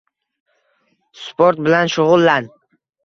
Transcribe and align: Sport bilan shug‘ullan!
Sport 1.25 1.61
bilan 1.69 1.93
shug‘ullan! 1.97 2.49